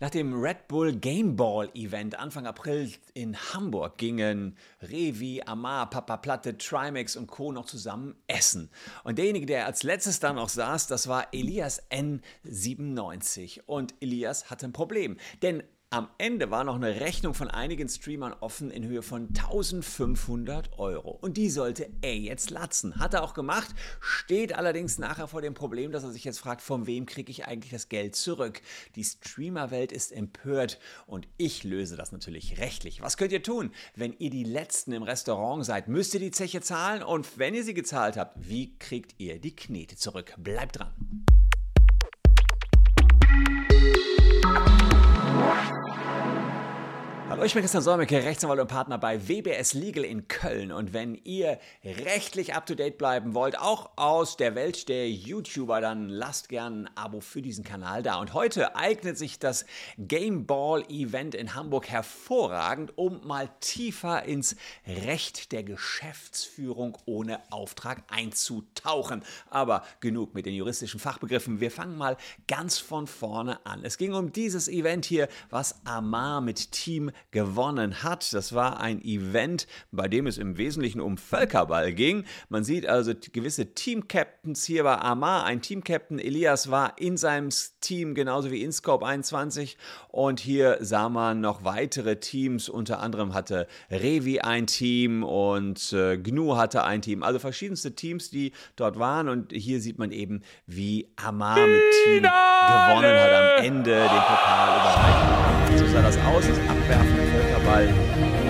[0.00, 6.16] Nach dem Red Bull Game Ball Event Anfang April in Hamburg gingen Revi, Amar, Papa
[6.16, 7.52] Platte, Trimax und Co.
[7.52, 8.70] noch zusammen essen.
[9.04, 13.62] Und derjenige, der als letztes da noch saß, das war Elias N97.
[13.66, 15.62] Und Elias hatte ein Problem, denn
[15.92, 21.10] am Ende war noch eine Rechnung von einigen Streamern offen in Höhe von 1500 Euro.
[21.10, 22.98] Und die sollte er jetzt latzen.
[22.98, 26.62] Hat er auch gemacht, steht allerdings nachher vor dem Problem, dass er sich jetzt fragt,
[26.62, 28.62] von wem kriege ich eigentlich das Geld zurück?
[28.96, 33.02] Die Streamerwelt ist empört und ich löse das natürlich rechtlich.
[33.02, 33.70] Was könnt ihr tun?
[33.94, 37.64] Wenn ihr die Letzten im Restaurant seid, müsst ihr die Zeche zahlen und wenn ihr
[37.64, 40.32] sie gezahlt habt, wie kriegt ihr die Knete zurück?
[40.38, 40.94] Bleibt dran.
[47.44, 50.70] Ich bin Christian Solmecke, Rechtsanwalt und Partner bei WBS Legal in Köln.
[50.70, 55.80] Und wenn ihr rechtlich up to date bleiben wollt, auch aus der Welt der YouTuber,
[55.80, 58.20] dann lasst gern ein Abo für diesen Kanal da.
[58.20, 59.66] Und heute eignet sich das
[59.98, 64.54] Game Ball Event in Hamburg hervorragend, um mal tiefer ins
[64.86, 69.24] Recht der Geschäftsführung ohne Auftrag einzutauchen.
[69.50, 71.60] Aber genug mit den juristischen Fachbegriffen.
[71.60, 72.16] Wir fangen mal
[72.46, 73.80] ganz von vorne an.
[73.82, 78.32] Es ging um dieses Event hier, was Amar mit Team gewonnen hat.
[78.32, 82.24] Das war ein Event, bei dem es im Wesentlichen um Völkerball ging.
[82.48, 84.64] Man sieht also gewisse Team-Captains.
[84.64, 86.18] Hier war Amar, ein Team-Captain.
[86.18, 87.48] Elias war in seinem
[87.80, 89.76] Team, genauso wie InScope 21.
[90.08, 92.68] Und hier sah man noch weitere Teams.
[92.68, 97.22] Unter anderem hatte Revi ein Team und äh, Gnu hatte ein Team.
[97.22, 99.28] Also verschiedenste Teams, die dort waren.
[99.28, 104.76] Und hier sieht man eben, wie Amar mit Team gewonnen hat am Ende den Pokal
[104.76, 105.78] überreicht.
[105.78, 107.88] So sah das aus, das Abwerfen Völkerball.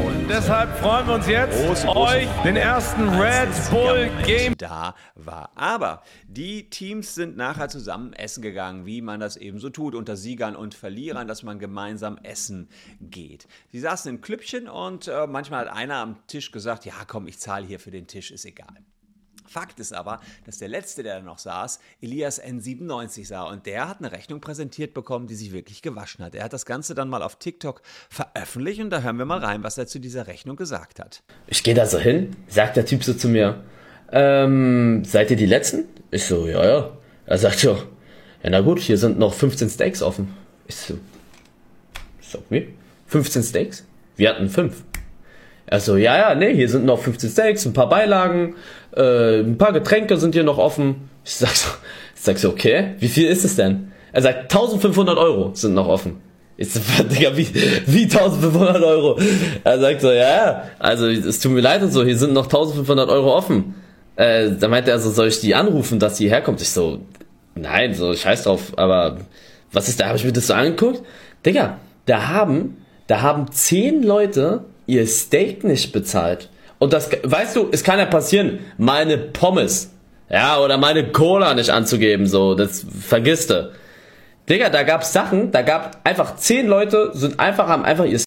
[0.04, 5.52] Und deshalb freuen wir uns jetzt, große euch den ersten Red Bull Game da war.
[5.54, 10.16] Aber die Teams sind nachher zusammen essen gegangen, wie man das eben so tut, unter
[10.16, 12.68] Siegern und Verlierern, dass man gemeinsam essen
[13.00, 13.46] geht.
[13.70, 17.38] Sie saßen in Klüppchen und äh, manchmal hat einer am Tisch gesagt, ja komm, ich
[17.38, 18.82] zahle hier für den Tisch, ist egal.
[19.52, 23.88] Fakt ist aber, dass der letzte, der da noch saß, Elias N97 sah und der
[23.88, 26.34] hat eine Rechnung präsentiert bekommen, die sich wirklich gewaschen hat.
[26.34, 29.62] Er hat das Ganze dann mal auf TikTok veröffentlicht und da hören wir mal rein,
[29.62, 31.22] was er zu dieser Rechnung gesagt hat.
[31.46, 33.62] Ich gehe da so hin, sagt der Typ so zu mir,
[34.10, 35.84] ähm, seid ihr die Letzten?
[36.10, 36.96] Ich so, ja, ja.
[37.26, 37.76] Er sagt so,
[38.42, 40.34] ja, na gut, hier sind noch 15 Steaks offen.
[40.66, 40.98] Ich so,
[42.20, 42.68] sag mir,
[43.06, 43.84] 15 Steaks?
[44.16, 44.82] Wir hatten 5.
[45.66, 48.56] Also ja, ja, nee, hier sind noch 15 Steaks, ein paar Beilagen,
[48.96, 51.08] äh, ein paar Getränke sind hier noch offen.
[51.24, 51.70] Ich sag so,
[52.14, 53.92] ich sag so, okay, wie viel ist es denn?
[54.12, 56.20] Er sagt, 1500 Euro sind noch offen.
[56.56, 56.80] Ich so,
[57.10, 57.48] Digga, wie,
[57.86, 59.18] wie 1500 Euro?
[59.64, 62.44] Er sagt so, ja, ja, also es tut mir leid und so, hier sind noch
[62.44, 63.74] 1500 Euro offen.
[64.16, 66.60] Äh, da meinte er so, soll ich die anrufen, dass sie herkommt?
[66.60, 67.00] Ich so,
[67.54, 69.18] nein, so scheiß drauf, aber
[69.72, 70.08] was ist da?
[70.08, 71.02] Habe ich mir das so angeguckt?
[71.46, 76.50] Digga, da haben, da haben zehn Leute ihr Steak nicht bezahlt.
[76.78, 79.92] Und das, weißt du, es kann ja passieren, meine Pommes,
[80.28, 83.72] ja, oder meine Cola nicht anzugeben, so, das vergisst du.
[84.48, 88.20] Digga, da gab's Sachen, da gab einfach zehn Leute, sind einfach, haben einfach ihr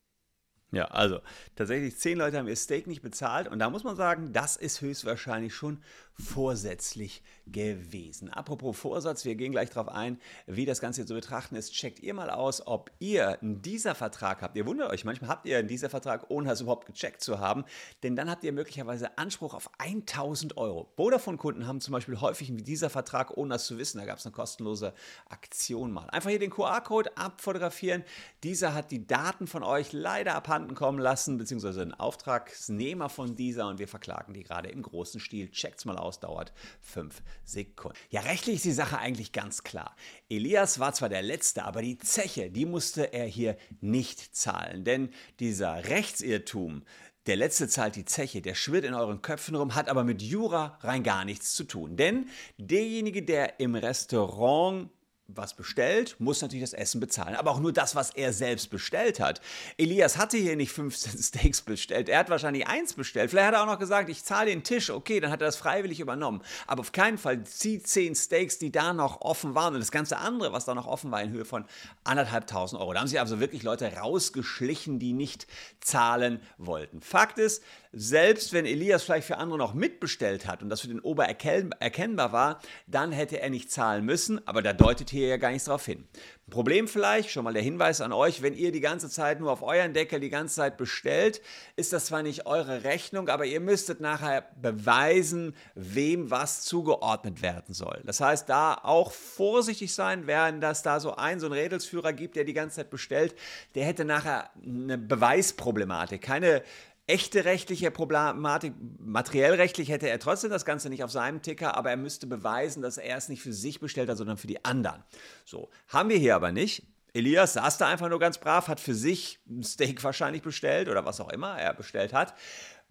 [0.75, 1.19] ja, also
[1.55, 4.81] tatsächlich zehn Leute haben ihr Steak nicht bezahlt und da muss man sagen, das ist
[4.81, 5.79] höchstwahrscheinlich schon
[6.17, 8.29] vorsätzlich gewesen.
[8.29, 11.73] Apropos Vorsatz, wir gehen gleich darauf ein, wie das Ganze zu betrachten ist.
[11.73, 14.55] Checkt ihr mal aus, ob ihr einen dieser Vertrag habt.
[14.55, 17.66] Ihr wundert euch, manchmal habt ihr einen dieser Vertrag, ohne es überhaupt gecheckt zu haben,
[18.03, 20.89] denn dann habt ihr möglicherweise Anspruch auf 1000 Euro.
[20.95, 23.97] Vodafone-Kunden haben zum Beispiel häufig einen dieser Vertrag, ohne das zu wissen.
[23.97, 24.93] Da gab es eine kostenlose
[25.29, 26.09] Aktion mal.
[26.09, 28.03] Einfach hier den QR-Code abfotografieren.
[28.43, 33.67] Dieser hat die Daten von euch leider abhanden kommen lassen, beziehungsweise ein Auftragsnehmer von dieser
[33.67, 35.50] und wir verklagen die gerade im großen Stil.
[35.51, 37.97] Checkt's mal aus aus, dauert fünf Sekunden.
[38.09, 39.95] Ja, rechtlich ist die Sache eigentlich ganz klar.
[40.29, 44.84] Elias war zwar der Letzte, aber die Zeche, die musste er hier nicht zahlen.
[44.84, 46.84] Denn dieser Rechtsirrtum,
[47.25, 50.78] der Letzte zahlt die Zeche, der schwirrt in euren Köpfen rum, hat aber mit Jura
[50.81, 51.97] rein gar nichts zu tun.
[51.97, 54.89] Denn derjenige, der im Restaurant
[55.27, 57.35] was bestellt, muss natürlich das Essen bezahlen.
[57.35, 59.41] Aber auch nur das, was er selbst bestellt hat.
[59.77, 62.09] Elias hatte hier nicht 15 Steaks bestellt.
[62.09, 63.31] Er hat wahrscheinlich eins bestellt.
[63.31, 64.89] Vielleicht hat er auch noch gesagt, ich zahle den Tisch.
[64.89, 66.41] Okay, dann hat er das freiwillig übernommen.
[66.67, 70.17] Aber auf keinen Fall die 10 Steaks, die da noch offen waren und das ganze
[70.17, 71.66] andere, was da noch offen war, in Höhe von
[72.03, 72.93] anderthalbtausend Euro.
[72.93, 75.47] Da haben sich also wirklich Leute rausgeschlichen, die nicht
[75.81, 77.01] zahlen wollten.
[77.01, 77.63] Fakt ist,
[77.97, 82.33] selbst wenn Elias vielleicht für andere noch mitbestellt hat und das für den Ober erkennbar
[82.33, 84.45] war, dann hätte er nicht zahlen müssen.
[84.45, 86.05] Aber da deutet hier gar nichts drauf hin.
[86.49, 89.63] Problem vielleicht, schon mal der Hinweis an euch, wenn ihr die ganze Zeit nur auf
[89.63, 91.41] euren Deckel die ganze Zeit bestellt,
[91.75, 97.73] ist das zwar nicht eure Rechnung, aber ihr müsstet nachher beweisen, wem was zugeordnet werden
[97.73, 98.01] soll.
[98.03, 102.35] Das heißt, da auch vorsichtig sein, während das da so ein, so ein Rädelsführer gibt,
[102.35, 103.35] der die ganze Zeit bestellt,
[103.73, 106.61] der hätte nachher eine Beweisproblematik, keine
[107.07, 111.91] echte rechtliche Problematik, materiell rechtlich hätte er trotzdem das Ganze nicht auf seinem Ticker, aber
[111.91, 115.03] er müsste beweisen, dass er es nicht für sich bestellt hat, sondern für die anderen.
[115.46, 116.84] So, haben wir hier aber nicht.
[117.13, 121.05] Elias saß da einfach nur ganz brav, hat für sich ein Steak wahrscheinlich bestellt oder
[121.05, 122.34] was auch immer er bestellt hat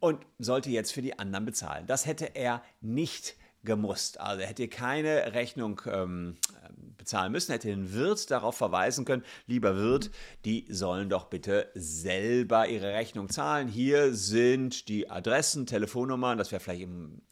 [0.01, 1.87] und sollte jetzt für die anderen bezahlen.
[1.87, 4.21] Das hätte er nicht gemusst.
[4.21, 6.37] Also er hätte keine Rechnung ähm,
[6.97, 10.11] bezahlen müssen, hätte den Wirt darauf verweisen können, lieber Wirt,
[10.45, 13.69] die sollen doch bitte selber ihre Rechnung zahlen.
[13.69, 17.23] Hier sind die Adressen, Telefonnummern, das wäre vielleicht im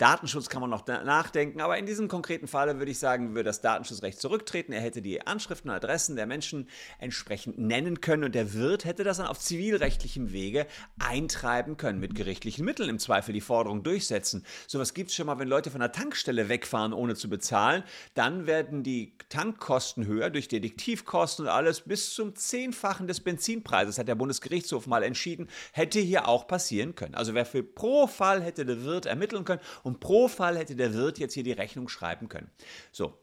[0.00, 3.60] Datenschutz kann man noch nachdenken, aber in diesem konkreten Falle würde ich sagen, würde das
[3.60, 4.72] Datenschutzrecht zurücktreten.
[4.72, 9.04] Er hätte die Anschriften und Adressen der Menschen entsprechend nennen können und der Wirt hätte
[9.04, 10.66] das dann auf zivilrechtlichem Wege
[10.98, 14.46] eintreiben können, mit gerichtlichen Mitteln im Zweifel die Forderung durchsetzen.
[14.66, 17.84] Sowas gibt es schon mal, wenn Leute von der Tankstelle wegfahren, ohne zu bezahlen.
[18.14, 24.08] Dann werden die Tankkosten höher durch Detektivkosten und alles bis zum Zehnfachen des Benzinpreises, hat
[24.08, 27.14] der Bundesgerichtshof mal entschieden, hätte hier auch passieren können.
[27.14, 30.94] Also wer für pro Fall hätte der Wirt ermitteln können und pro Fall hätte der
[30.94, 32.50] Wirt jetzt hier die Rechnung schreiben können.
[32.92, 33.14] So,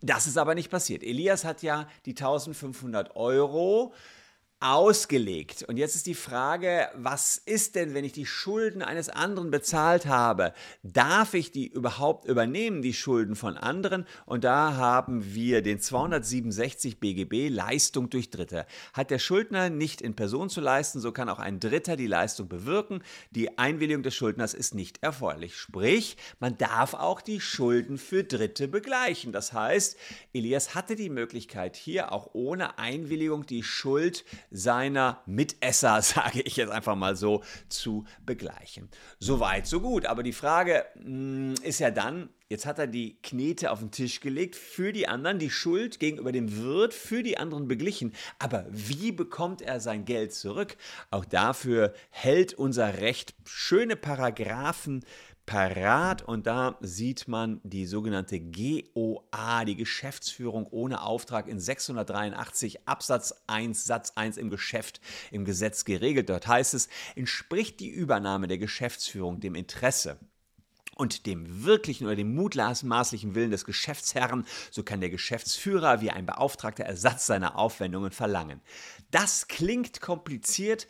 [0.00, 1.02] das ist aber nicht passiert.
[1.02, 3.94] Elias hat ja die 1500 Euro
[4.62, 5.64] ausgelegt.
[5.68, 10.06] Und jetzt ist die Frage, was ist denn, wenn ich die Schulden eines anderen bezahlt
[10.06, 10.52] habe?
[10.82, 14.06] Darf ich die überhaupt übernehmen, die Schulden von anderen?
[14.24, 18.66] Und da haben wir den 267 BGB Leistung durch Dritte.
[18.92, 22.48] Hat der Schuldner nicht in Person zu leisten, so kann auch ein Dritter die Leistung
[22.48, 23.02] bewirken.
[23.32, 25.56] Die Einwilligung des Schuldners ist nicht erforderlich.
[25.56, 29.32] Sprich, man darf auch die Schulden für Dritte begleichen.
[29.32, 29.96] Das heißt,
[30.32, 36.70] Elias hatte die Möglichkeit, hier auch ohne Einwilligung die Schuld seiner Mitesser, sage ich jetzt
[36.70, 38.88] einfach mal so, zu begleichen.
[39.18, 40.06] Soweit, so gut.
[40.06, 43.90] Aber die Frage mh, hm, ist ja dann, Jetzt hat er die Knete auf den
[43.92, 48.12] Tisch gelegt, für die anderen die Schuld gegenüber dem Wirt, für die anderen beglichen.
[48.38, 50.76] Aber wie bekommt er sein Geld zurück?
[51.10, 55.02] Auch dafür hält unser Recht schöne Paragraphen
[55.46, 63.34] parat und da sieht man die sogenannte GOA, die Geschäftsführung ohne Auftrag in 683 Absatz
[63.46, 65.00] 1 Satz 1 im Geschäft
[65.30, 66.28] im Gesetz geregelt.
[66.28, 70.18] Dort heißt es, entspricht die Übernahme der Geschäftsführung dem Interesse
[70.96, 76.26] und dem wirklichen oder dem mutmaßlichen Willen des Geschäftsherrn, so kann der Geschäftsführer wie ein
[76.26, 78.60] Beauftragter Ersatz seiner Aufwendungen verlangen.
[79.10, 80.86] Das klingt kompliziert,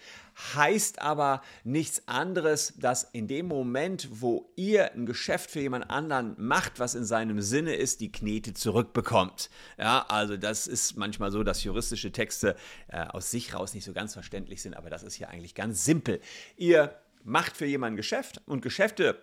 [0.54, 6.34] heißt aber nichts anderes, dass in dem Moment, wo ihr ein Geschäft für jemand anderen
[6.38, 9.50] macht, was in seinem Sinne ist, die Knete zurückbekommt.
[9.78, 12.56] Ja, also das ist manchmal so, dass juristische Texte
[12.88, 15.84] äh, aus sich raus nicht so ganz verständlich sind, aber das ist hier eigentlich ganz
[15.84, 16.20] simpel.
[16.56, 19.22] Ihr macht für jemanden Geschäft und Geschäfte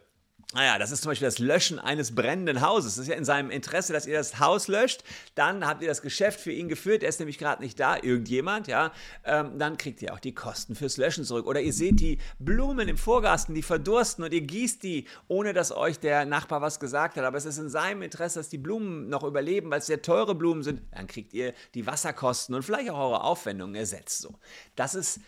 [0.52, 2.96] naja, das ist zum Beispiel das Löschen eines brennenden Hauses.
[2.96, 5.04] Das ist ja in seinem Interesse, dass ihr das Haus löscht.
[5.36, 7.04] Dann habt ihr das Geschäft für ihn geführt.
[7.04, 8.92] Er ist nämlich gerade nicht da, irgendjemand, ja.
[9.26, 11.46] Ähm, dann kriegt ihr auch die Kosten fürs Löschen zurück.
[11.46, 15.72] Oder ihr seht die Blumen im Vorgarten, die verdursten und ihr gießt die, ohne dass
[15.72, 17.26] euch der Nachbar was gesagt hat.
[17.26, 20.34] Aber es ist in seinem Interesse, dass die Blumen noch überleben, weil es sehr teure
[20.34, 20.82] Blumen sind.
[20.92, 24.24] Dann kriegt ihr die Wasserkosten und vielleicht auch eure Aufwendungen ersetzt.
[24.24, 24.34] So.
[24.76, 25.20] Das ist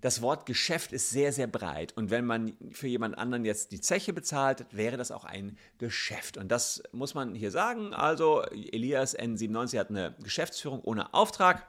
[0.00, 1.96] das Wort Geschäft ist sehr, sehr breit.
[1.96, 6.36] Und wenn man für jemand anderen jetzt die Zeche bezahlt, wäre das auch ein Geschäft.
[6.36, 7.92] Und das muss man hier sagen.
[7.92, 11.66] Also Elias N97 hat eine Geschäftsführung ohne Auftrag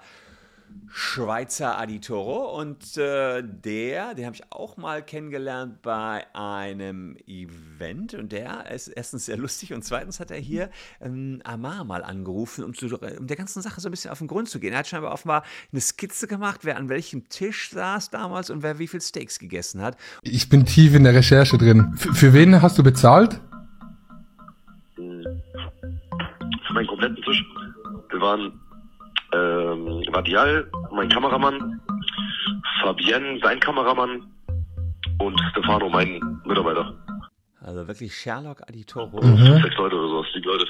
[0.90, 8.32] Schweizer Aditoro und äh, der, den habe ich auch mal kennengelernt bei einem Event und
[8.32, 10.70] der ist erstens sehr lustig und zweitens hat er hier
[11.00, 14.28] ähm, Amar mal angerufen, um, zu, um der ganzen Sache so ein bisschen auf den
[14.28, 14.72] Grund zu gehen.
[14.72, 18.78] Er hat scheinbar offenbar eine Skizze gemacht, wer an welchem Tisch saß damals und wer
[18.78, 19.96] wie viel Steaks gegessen hat.
[20.22, 21.92] Ich bin tief in der Recherche drin.
[21.96, 23.40] F für wen hast du bezahlt?
[24.96, 27.44] Für meinen kompletten Tisch.
[28.10, 28.58] Wir waren
[29.32, 31.80] ähm, Vadial, mein Kameramann,
[32.82, 34.26] Fabienne, sein Kameramann
[35.18, 36.94] und Stefano, mein Mitarbeiter.
[37.60, 39.20] Also wirklich Sherlock Aditoro.
[39.22, 39.62] Mhm.
[39.62, 40.66] Sechs Leute oder sowas, sieben Leute.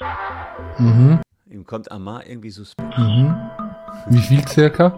[0.79, 1.21] Mhm.
[1.50, 2.99] Ihm kommt Amar irgendwie suspekt.
[2.99, 3.35] Mhm.
[4.09, 4.97] Wie viel circa?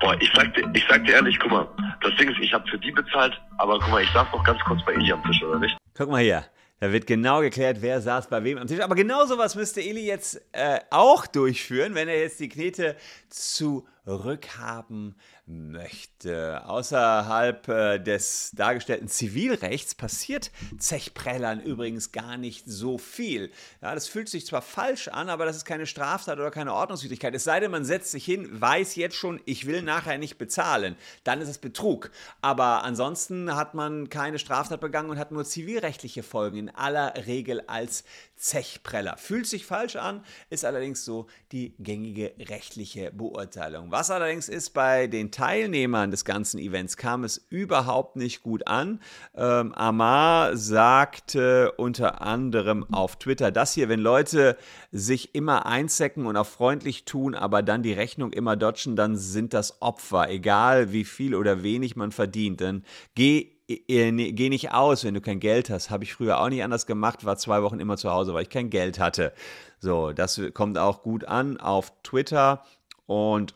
[0.00, 1.66] Boah, ich sag dir, ich sag dir ehrlich, guck mal,
[2.02, 4.60] das Ding ist, ich habe für die bezahlt, aber guck mal, ich saß noch ganz
[4.60, 5.76] kurz bei Eli am Tisch, oder nicht?
[5.96, 6.44] Guck mal hier.
[6.80, 8.80] Da wird genau geklärt, wer saß bei wem am Tisch.
[8.80, 12.96] Aber genau sowas müsste Eli jetzt äh, auch durchführen, wenn er jetzt die Knete
[13.28, 15.16] zurückhaben
[15.48, 16.66] möchte.
[16.66, 23.50] Außerhalb äh, des dargestellten Zivilrechts passiert Zechprellern übrigens gar nicht so viel.
[23.80, 27.34] Ja, das fühlt sich zwar falsch an, aber das ist keine Straftat oder keine Ordnungswidrigkeit.
[27.34, 30.96] Es sei denn, man setzt sich hin, weiß jetzt schon, ich will nachher nicht bezahlen.
[31.24, 32.10] Dann ist es Betrug.
[32.42, 37.62] Aber ansonsten hat man keine Straftat begangen und hat nur zivilrechtliche Folgen in aller Regel
[37.66, 38.04] als
[38.38, 39.16] Zechpreller.
[39.18, 43.90] Fühlt sich falsch an, ist allerdings so die gängige rechtliche Beurteilung.
[43.90, 49.00] Was allerdings ist, bei den Teilnehmern des ganzen Events kam es überhaupt nicht gut an.
[49.34, 54.56] Ähm, Amar sagte unter anderem auf Twitter das hier, wenn Leute
[54.92, 59.52] sich immer einzecken und auch freundlich tun, aber dann die Rechnung immer dodgen, dann sind
[59.52, 62.60] das Opfer, egal wie viel oder wenig man verdient.
[62.60, 65.90] Dann geh geh nicht aus, wenn du kein Geld hast.
[65.90, 68.50] Habe ich früher auch nicht anders gemacht, war zwei Wochen immer zu Hause, weil ich
[68.50, 69.32] kein Geld hatte.
[69.78, 72.64] So, das kommt auch gut an auf Twitter
[73.06, 73.54] und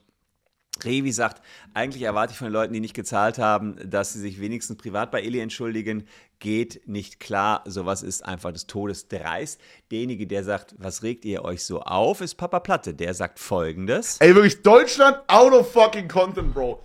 [0.85, 1.43] Revi sagt,
[1.75, 5.11] eigentlich erwarte ich von den Leuten, die nicht gezahlt haben, dass sie sich wenigstens privat
[5.11, 6.07] bei Eli entschuldigen.
[6.39, 7.63] Geht nicht klar.
[7.67, 9.61] Sowas ist einfach des Todes dreist.
[9.91, 12.95] Derjenige, der sagt, was regt ihr euch so auf, ist Papa Platte.
[12.95, 14.17] Der sagt folgendes.
[14.19, 16.83] Ey, wirklich, Deutschland out of fucking content, Bro.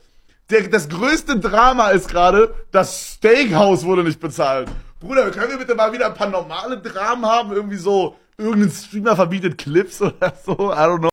[0.49, 4.69] Der, das größte Drama ist gerade, das Steakhouse wurde nicht bezahlt.
[4.99, 7.51] Bruder, können wir bitte mal wieder ein paar normale Dramen haben?
[7.51, 10.53] Irgendwie so, irgendein Streamer verbietet Clips oder so?
[10.53, 11.09] I don't know.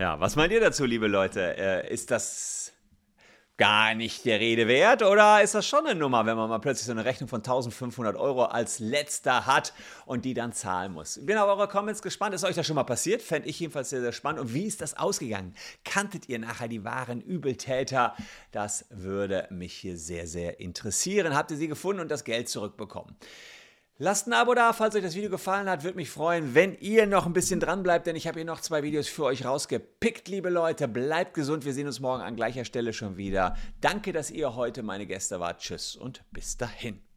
[0.00, 1.56] Ja, was meint ihr dazu, liebe Leute?
[1.56, 2.72] Äh, ist das
[3.58, 6.86] gar nicht der Rede wert oder ist das schon eine Nummer, wenn man mal plötzlich
[6.86, 9.74] so eine Rechnung von 1500 Euro als letzter hat
[10.06, 11.16] und die dann zahlen muss?
[11.16, 12.36] Ich bin auf eure Comments gespannt.
[12.36, 13.20] Ist euch das schon mal passiert?
[13.20, 14.40] Fände ich jedenfalls sehr, sehr spannend.
[14.40, 15.54] Und wie ist das ausgegangen?
[15.84, 18.14] Kanntet ihr nachher die wahren Übeltäter?
[18.52, 21.34] Das würde mich hier sehr, sehr interessieren.
[21.34, 23.16] Habt ihr sie gefunden und das Geld zurückbekommen?
[24.00, 25.82] Lasst ein Abo da, falls euch das Video gefallen hat.
[25.82, 28.60] Würde mich freuen, wenn ihr noch ein bisschen dran bleibt, denn ich habe hier noch
[28.60, 30.86] zwei Videos für euch rausgepickt, liebe Leute.
[30.86, 33.56] Bleibt gesund, wir sehen uns morgen an gleicher Stelle schon wieder.
[33.80, 35.62] Danke, dass ihr heute meine Gäste wart.
[35.62, 37.07] Tschüss und bis dahin.